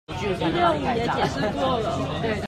[0.19, 2.35] 一六五也解釋過了